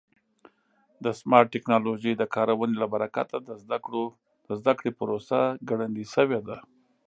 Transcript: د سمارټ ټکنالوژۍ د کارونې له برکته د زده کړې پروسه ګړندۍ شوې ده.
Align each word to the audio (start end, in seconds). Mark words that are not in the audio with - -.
د 1.03 1.05
سمارټ 1.19 1.47
ټکنالوژۍ 1.55 2.13
د 2.17 2.23
کارونې 2.35 2.75
له 2.81 2.87
برکته 2.93 3.35
د 4.47 4.51
زده 4.59 4.73
کړې 4.79 4.91
پروسه 4.99 5.39
ګړندۍ 5.69 6.05
شوې 6.15 6.39
ده. 6.47 6.57